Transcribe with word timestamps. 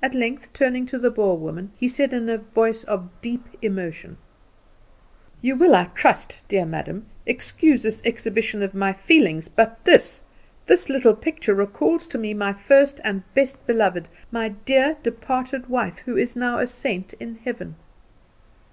At 0.00 0.14
length, 0.14 0.52
turning 0.52 0.86
to 0.86 0.96
the 0.96 1.10
Boer 1.10 1.36
woman, 1.36 1.72
he 1.76 1.88
said, 1.88 2.12
in 2.12 2.28
a 2.28 2.38
voice 2.38 2.84
of 2.84 3.08
deep 3.20 3.44
emotion: 3.60 4.16
"You 5.42 5.56
will, 5.56 5.74
I 5.74 5.86
trust, 5.92 6.40
dear 6.46 6.64
madam, 6.64 7.06
excuse 7.26 7.82
this 7.82 8.00
exhibition 8.04 8.62
of 8.62 8.74
my 8.76 8.92
feelings; 8.92 9.48
but 9.48 9.84
this 9.84 10.22
this 10.68 10.88
little 10.88 11.16
picture 11.16 11.52
recalls 11.56 12.06
to 12.06 12.16
me 12.18 12.32
my 12.32 12.52
first 12.52 13.00
and 13.02 13.24
best 13.34 13.66
beloved, 13.66 14.08
my 14.30 14.50
dear 14.50 14.98
departed 15.02 15.66
wife, 15.68 15.98
who 16.04 16.16
is 16.16 16.36
now 16.36 16.60
a 16.60 16.66
saint 16.68 17.14
in 17.14 17.38
heaven." 17.44 17.74